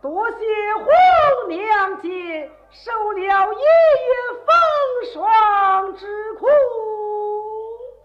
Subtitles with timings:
[0.00, 0.36] 多谢
[0.76, 4.10] 皇娘姐受了一月
[4.46, 4.48] 风
[5.12, 6.46] 霜之苦。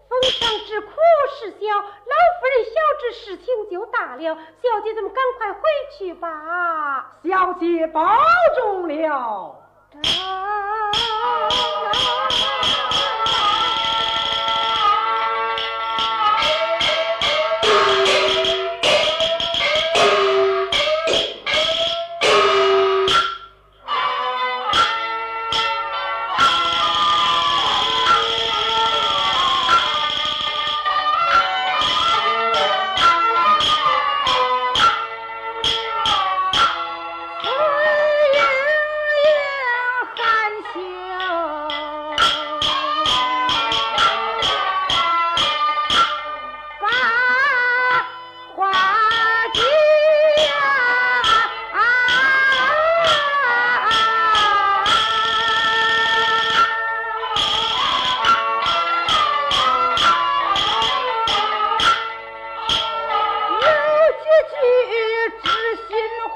[0.08, 0.90] 风霜之苦
[1.38, 4.34] 是小，老夫人晓知事情就大了。
[4.62, 5.60] 小姐，咱们赶快回
[5.96, 7.12] 去吧。
[7.24, 8.06] 小姐保
[8.56, 9.56] 重了。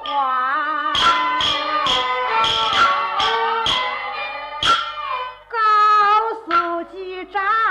[0.06, 0.94] 传
[5.50, 5.58] 告
[6.44, 7.65] 诉机长。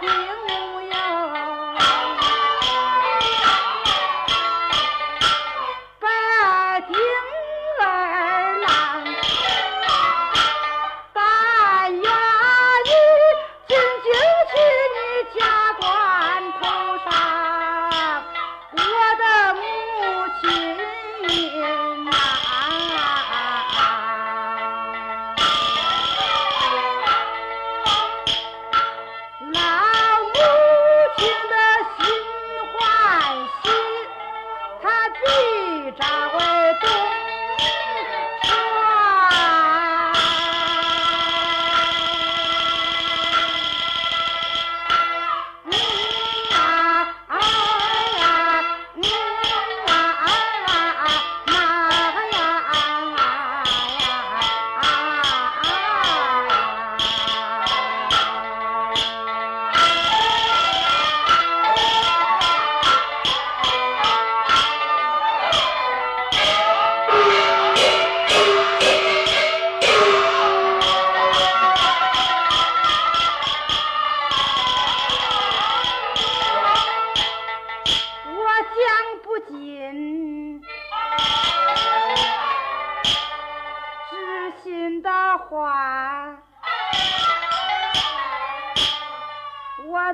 [0.00, 0.49] tiếng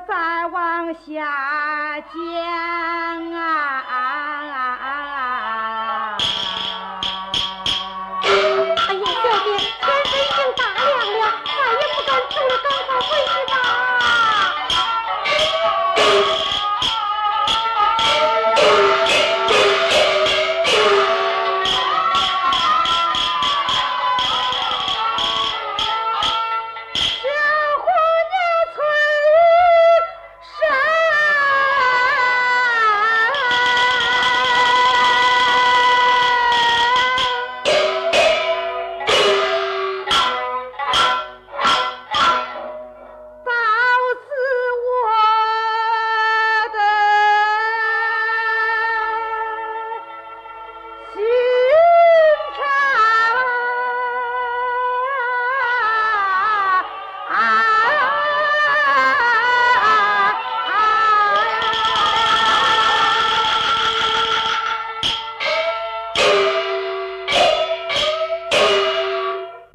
[0.06, 3.85] 再往下讲啊。